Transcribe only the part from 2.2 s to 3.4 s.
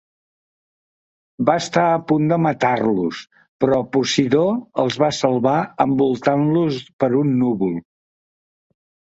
de matar-los,